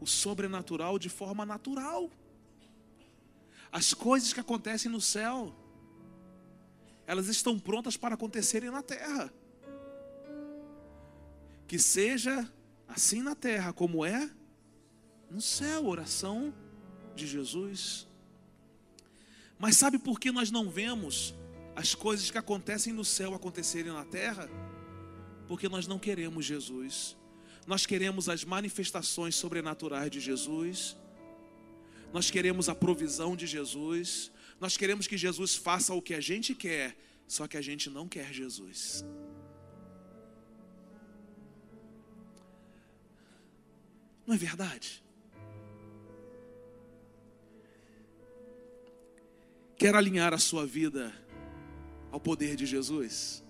[0.00, 2.10] o sobrenatural de forma natural.
[3.70, 5.54] As coisas que acontecem no céu,
[7.06, 9.32] elas estão prontas para acontecerem na terra.
[11.66, 12.50] Que seja
[12.94, 14.30] assim na terra como é
[15.30, 16.54] no céu, oração
[17.14, 18.06] de Jesus.
[19.58, 21.34] Mas sabe por que nós não vemos
[21.74, 24.48] as coisas que acontecem no céu acontecerem na terra?
[25.48, 27.16] Porque nós não queremos Jesus.
[27.66, 30.96] Nós queremos as manifestações sobrenaturais de Jesus.
[32.12, 34.30] Nós queremos a provisão de Jesus.
[34.60, 38.06] Nós queremos que Jesus faça o que a gente quer, só que a gente não
[38.06, 39.02] quer Jesus.
[44.32, 45.04] Não é verdade?
[49.76, 51.12] Quer alinhar a sua vida
[52.10, 53.44] ao poder de Jesus?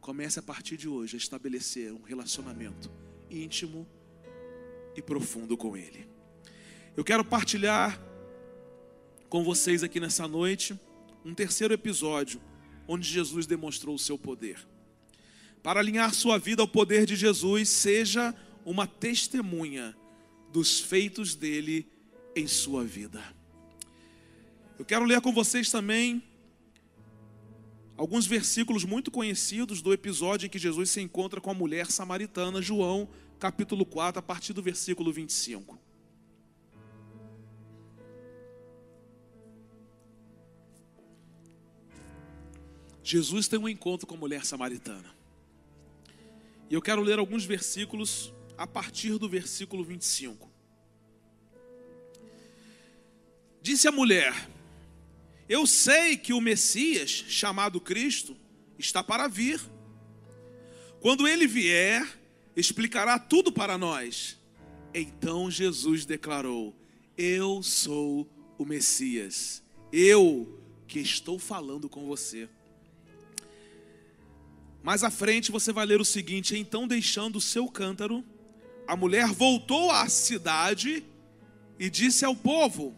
[0.00, 2.90] Comece a partir de hoje a estabelecer um relacionamento
[3.30, 3.86] íntimo
[4.96, 6.08] e profundo com Ele.
[6.96, 8.02] Eu quero partilhar
[9.28, 10.76] com vocês aqui nessa noite
[11.24, 12.40] um terceiro episódio
[12.88, 14.58] onde Jesus demonstrou o seu poder.
[15.62, 18.34] Para alinhar sua vida ao poder de Jesus, seja
[18.66, 19.96] uma testemunha
[20.52, 21.88] dos feitos dele
[22.34, 23.22] em sua vida.
[24.76, 26.20] Eu quero ler com vocês também
[27.96, 32.60] alguns versículos muito conhecidos do episódio em que Jesus se encontra com a mulher samaritana,
[32.60, 35.78] João, capítulo 4, a partir do versículo 25.
[43.04, 45.14] Jesus tem um encontro com a mulher samaritana.
[46.68, 50.50] E eu quero ler alguns versículos a partir do versículo 25.
[53.60, 54.48] Disse a mulher:
[55.48, 58.36] Eu sei que o Messias, chamado Cristo,
[58.78, 59.60] está para vir.
[61.00, 62.06] Quando ele vier,
[62.54, 64.38] explicará tudo para nós.
[64.94, 66.74] Então Jesus declarou:
[67.16, 72.48] Eu sou o Messias, eu que estou falando com você.
[74.82, 78.24] Mais à frente você vai ler o seguinte: Então, deixando o seu cântaro,
[78.86, 81.04] a mulher voltou à cidade
[81.78, 82.94] e disse ao povo: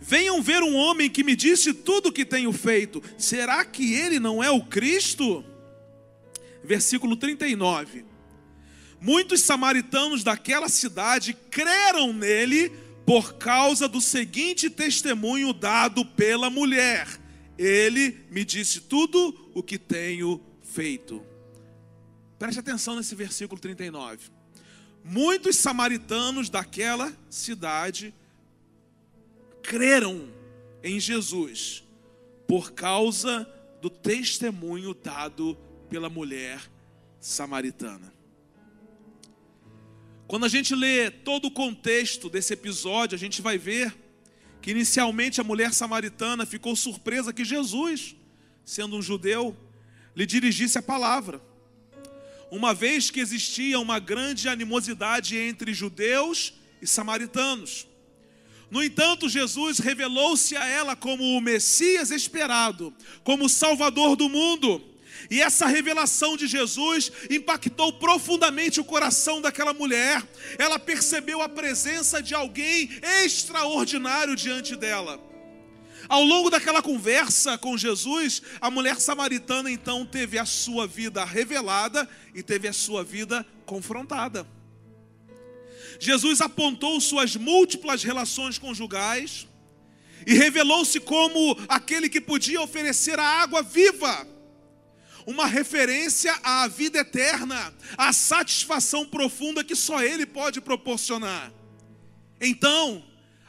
[0.00, 3.02] Venham ver um homem que me disse tudo o que tenho feito.
[3.18, 5.44] Será que ele não é o Cristo?
[6.62, 8.04] Versículo 39.
[9.00, 12.72] Muitos samaritanos daquela cidade creram nele
[13.04, 17.06] por causa do seguinte testemunho dado pela mulher:
[17.58, 21.22] Ele me disse tudo o que tenho feito.
[22.38, 24.33] Preste atenção nesse versículo 39
[25.04, 28.14] muitos samaritanos daquela cidade
[29.62, 30.32] creram
[30.82, 31.84] em Jesus
[32.48, 33.46] por causa
[33.82, 35.58] do testemunho dado
[35.90, 36.58] pela mulher
[37.20, 38.12] samaritana.
[40.26, 43.94] Quando a gente lê todo o contexto desse episódio, a gente vai ver
[44.62, 48.16] que inicialmente a mulher samaritana ficou surpresa que Jesus,
[48.64, 49.54] sendo um judeu,
[50.16, 51.42] lhe dirigisse a palavra
[52.54, 57.88] uma vez que existia uma grande animosidade entre judeus e samaritanos.
[58.70, 64.80] No entanto, Jesus revelou-se a ela como o Messias esperado, como o Salvador do mundo.
[65.28, 70.22] E essa revelação de Jesus impactou profundamente o coração daquela mulher.
[70.56, 72.88] Ela percebeu a presença de alguém
[73.24, 75.20] extraordinário diante dela.
[76.08, 82.08] Ao longo daquela conversa com Jesus, a mulher samaritana então teve a sua vida revelada
[82.34, 84.46] e teve a sua vida confrontada.
[85.98, 89.46] Jesus apontou suas múltiplas relações conjugais
[90.26, 94.26] e revelou-se como aquele que podia oferecer a água viva,
[95.26, 101.52] uma referência à vida eterna, à satisfação profunda que só Ele pode proporcionar.
[102.40, 103.02] Então,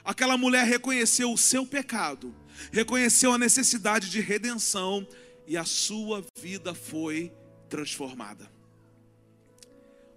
[0.03, 2.33] aquela mulher reconheceu o seu pecado
[2.71, 5.07] reconheceu a necessidade de redenção
[5.47, 7.31] e a sua vida foi
[7.69, 8.49] transformada.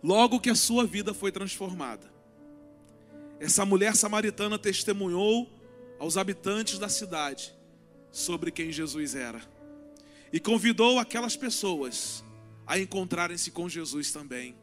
[0.02, 2.12] Logo que a sua vida foi transformada,
[3.40, 5.50] essa mulher samaritana testemunhou
[5.98, 7.54] aos habitantes da cidade
[8.10, 9.40] sobre quem Jesus era
[10.32, 12.24] e convidou aquelas pessoas
[12.66, 14.54] a encontrarem-se com Jesus também.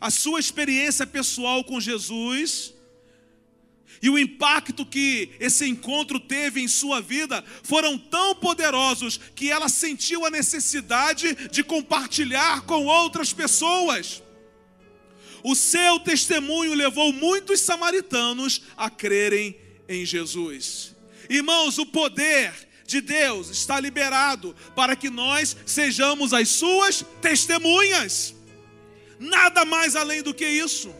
[0.00, 2.74] A sua experiência pessoal com Jesus
[4.02, 9.68] e o impacto que esse encontro teve em sua vida foram tão poderosos que ela
[9.68, 14.22] sentiu a necessidade de compartilhar com outras pessoas.
[15.42, 19.56] O seu testemunho levou muitos samaritanos a crerem
[19.88, 20.94] em Jesus.
[21.28, 22.52] Irmãos, o poder
[22.86, 28.34] de Deus está liberado para que nós sejamos as suas testemunhas.
[29.18, 30.94] Nada mais além do que isso.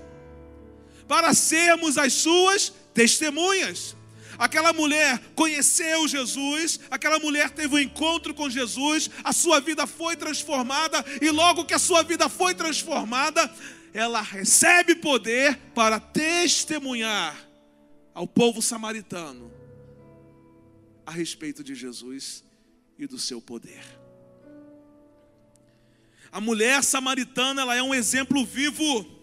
[1.06, 3.94] Para sermos as suas testemunhas.
[4.38, 10.16] Aquela mulher conheceu Jesus, aquela mulher teve um encontro com Jesus, a sua vida foi
[10.16, 13.50] transformada, e logo que a sua vida foi transformada,
[13.94, 17.34] ela recebe poder para testemunhar
[18.14, 19.52] ao povo samaritano
[21.06, 22.44] a respeito de Jesus
[22.98, 23.84] e do seu poder.
[26.30, 29.15] A mulher samaritana, ela é um exemplo vivo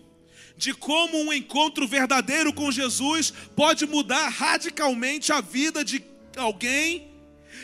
[0.55, 6.03] de como um encontro verdadeiro com Jesus pode mudar radicalmente a vida de
[6.37, 7.11] alguém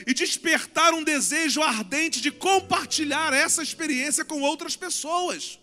[0.06, 5.60] e despertar um desejo ardente de compartilhar essa experiência com outras pessoas.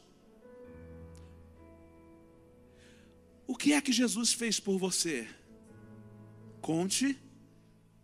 [3.47, 5.29] O que é que Jesus fez por você?
[6.61, 7.16] Conte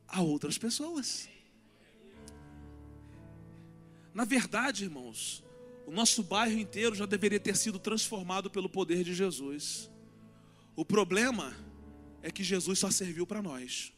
[0.06, 1.28] a outras pessoas.
[4.14, 5.41] Na verdade, irmãos,
[5.92, 9.90] o nosso bairro inteiro já deveria ter sido transformado pelo poder de Jesus.
[10.74, 11.54] O problema
[12.22, 13.92] é que Jesus só serviu para nós.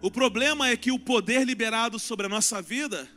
[0.00, 3.08] O problema é que o poder liberado sobre a nossa vida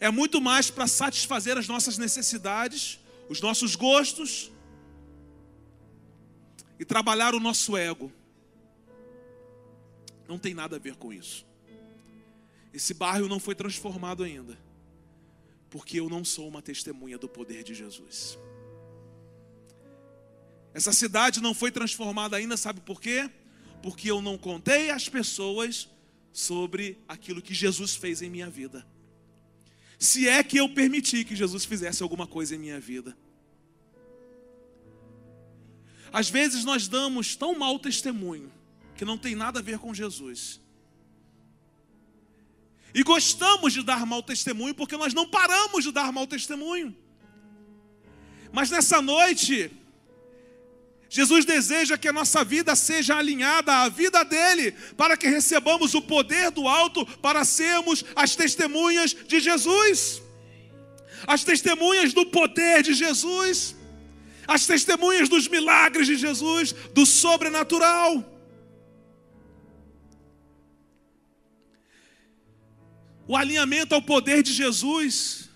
[0.00, 4.50] é muito mais para satisfazer as nossas necessidades, os nossos gostos
[6.80, 8.12] e trabalhar o nosso ego.
[10.28, 11.46] Não tem nada a ver com isso.
[12.72, 14.58] Esse bairro não foi transformado ainda,
[15.70, 18.38] porque eu não sou uma testemunha do poder de Jesus.
[20.74, 23.28] Essa cidade não foi transformada ainda, sabe por quê?
[23.82, 25.88] Porque eu não contei às pessoas
[26.30, 28.86] sobre aquilo que Jesus fez em minha vida.
[29.98, 33.16] Se é que eu permiti que Jesus fizesse alguma coisa em minha vida.
[36.12, 38.52] Às vezes nós damos tão mau testemunho
[38.98, 40.60] que não tem nada a ver com Jesus.
[42.92, 46.94] E gostamos de dar mau testemunho porque nós não paramos de dar mau testemunho.
[48.52, 49.70] Mas nessa noite,
[51.08, 56.02] Jesus deseja que a nossa vida seja alinhada à vida dele, para que recebamos o
[56.02, 60.20] poder do alto para sermos as testemunhas de Jesus,
[61.24, 63.76] as testemunhas do poder de Jesus,
[64.44, 68.37] as testemunhas dos milagres de Jesus, do sobrenatural.
[73.28, 75.50] O alinhamento ao poder de Jesus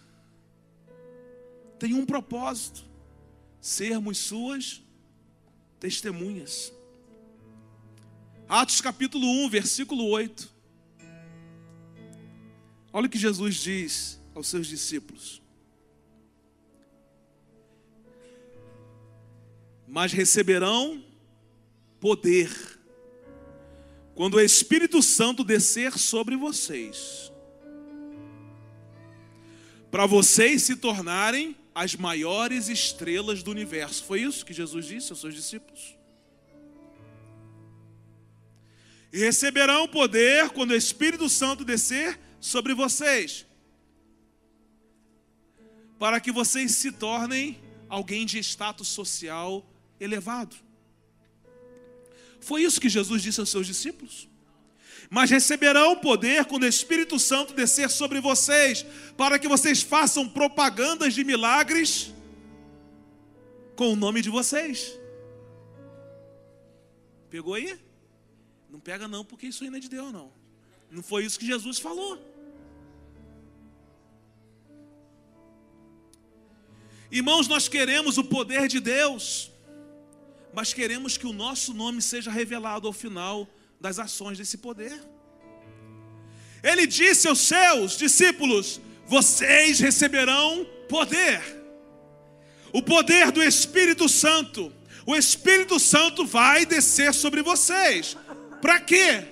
[1.78, 2.84] tem um propósito:
[3.62, 4.82] sermos suas
[5.80, 6.70] testemunhas.
[8.46, 10.52] Atos capítulo 1, versículo 8.
[12.92, 15.40] Olha o que Jesus diz aos seus discípulos.
[19.88, 21.02] Mas receberão
[21.98, 22.50] poder
[24.14, 27.31] quando o Espírito Santo descer sobre vocês
[29.92, 34.02] para vocês se tornarem as maiores estrelas do universo.
[34.04, 35.94] Foi isso que Jesus disse aos seus discípulos.
[39.12, 43.44] E receberão poder quando o Espírito Santo descer sobre vocês,
[45.98, 49.62] para que vocês se tornem alguém de status social
[50.00, 50.56] elevado.
[52.40, 54.31] Foi isso que Jesus disse aos seus discípulos
[55.12, 61.12] mas receberão poder quando o Espírito Santo descer sobre vocês, para que vocês façam propagandas
[61.12, 62.10] de milagres
[63.76, 64.98] com o nome de vocês.
[67.28, 67.78] Pegou aí?
[68.70, 70.32] Não pega não, porque isso ainda é de Deus não.
[70.90, 72.18] Não foi isso que Jesus falou.
[77.10, 79.52] Irmãos, nós queremos o poder de Deus,
[80.54, 83.46] mas queremos que o nosso nome seja revelado ao final
[83.82, 84.98] das ações desse poder.
[86.62, 91.42] Ele disse aos seus discípulos: Vocês receberão poder,
[92.72, 94.72] o poder do Espírito Santo.
[95.04, 98.16] O Espírito Santo vai descer sobre vocês.
[98.60, 99.31] Para quê?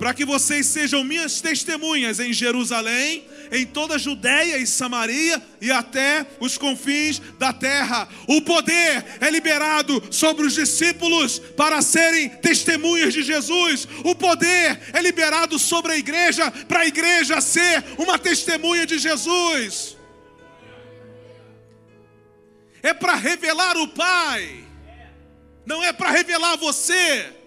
[0.00, 3.22] Para que vocês sejam minhas testemunhas em Jerusalém,
[3.52, 8.08] em toda a Judéia e Samaria e até os confins da terra.
[8.26, 13.86] O poder é liberado sobre os discípulos para serem testemunhas de Jesus.
[14.02, 19.98] O poder é liberado sobre a igreja para a igreja ser uma testemunha de Jesus.
[22.82, 24.64] é para revelar o Pai,
[25.66, 27.39] não é para revelar você.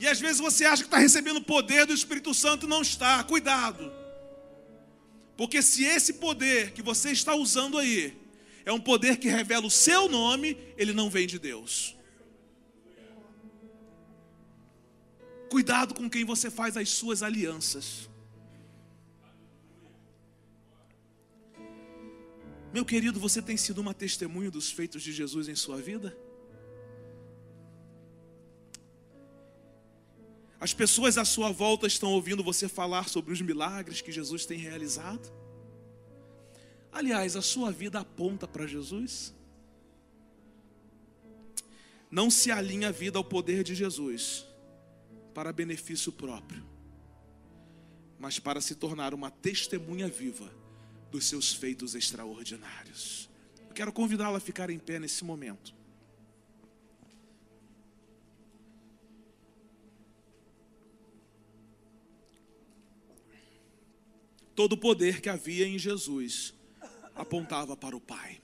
[0.00, 2.82] E às vezes você acha que está recebendo o poder do Espírito Santo e não
[2.82, 3.22] está.
[3.24, 3.92] Cuidado.
[5.36, 8.16] Porque se esse poder que você está usando aí
[8.64, 11.96] é um poder que revela o seu nome, ele não vem de Deus.
[15.48, 18.08] Cuidado com quem você faz as suas alianças.
[22.72, 26.16] Meu querido, você tem sido uma testemunha dos feitos de Jesus em sua vida?
[30.68, 34.58] As pessoas à sua volta estão ouvindo você falar sobre os milagres que Jesus tem
[34.58, 35.32] realizado?
[36.92, 39.34] Aliás, a sua vida aponta para Jesus?
[42.10, 44.44] Não se alinha a vida ao poder de Jesus
[45.32, 46.62] para benefício próprio,
[48.18, 50.52] mas para se tornar uma testemunha viva
[51.10, 53.30] dos seus feitos extraordinários.
[53.66, 55.77] Eu quero convidá-la a ficar em pé nesse momento.
[64.58, 66.52] Todo o poder que havia em Jesus
[67.14, 68.42] apontava para o Pai.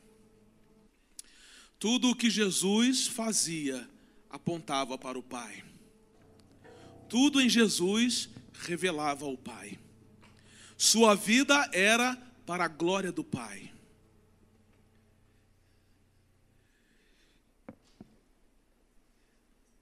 [1.77, 3.91] Tudo o que Jesus fazia
[4.31, 5.65] apontava para o Pai.
[7.09, 9.77] Tudo em Jesus revelava o Pai.
[10.77, 12.15] Sua vida era
[12.47, 13.73] para a glória do Pai.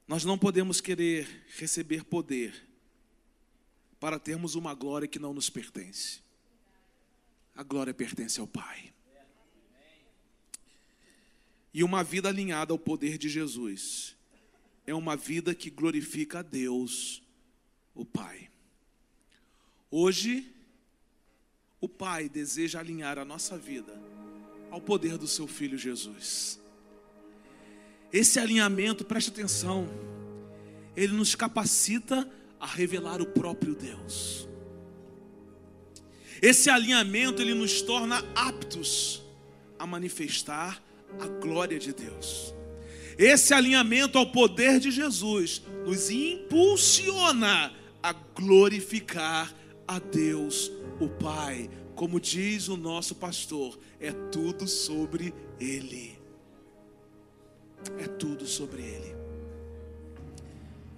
[0.09, 2.72] Nós não podemos querer receber poder
[4.03, 6.19] para termos uma glória que não nos pertence.
[7.55, 8.93] A glória pertence ao Pai.
[11.73, 14.17] E uma vida alinhada ao poder de Jesus
[14.85, 17.23] é uma vida que glorifica a Deus,
[17.95, 18.51] o Pai.
[19.89, 20.53] Hoje,
[21.81, 23.97] o Pai deseja alinhar a nossa vida
[24.69, 26.59] ao poder do seu Filho Jesus.
[28.13, 29.87] Esse alinhamento, preste atenção,
[30.97, 32.29] ele nos capacita
[32.63, 34.49] a revelar o próprio Deus.
[36.41, 39.21] Esse alinhamento ele nos torna aptos
[39.77, 40.81] a manifestar
[41.19, 42.55] a glória de Deus.
[43.19, 49.53] Esse alinhamento ao poder de Jesus nos impulsiona a glorificar
[49.87, 51.69] a Deus, o Pai.
[51.97, 56.17] Como diz o nosso pastor, é tudo sobre Ele.
[57.99, 59.22] É tudo sobre Ele.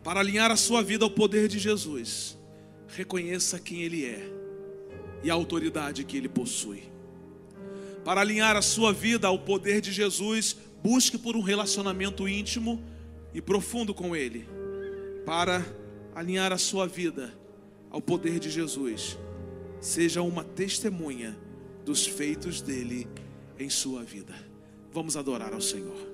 [0.05, 2.38] Para alinhar a sua vida ao poder de Jesus,
[2.86, 4.22] reconheça quem Ele é
[5.22, 6.82] e a autoridade que Ele possui.
[8.05, 12.84] Para alinhar a sua vida ao poder de Jesus, busque por um relacionamento íntimo
[13.32, 14.46] e profundo com Ele.
[15.24, 15.64] Para
[16.14, 17.32] alinhar a sua vida
[17.90, 19.16] ao poder de Jesus,
[19.80, 21.34] seja uma testemunha
[21.82, 23.09] dos feitos dele
[23.59, 24.34] em sua vida.
[24.92, 26.13] Vamos adorar ao Senhor.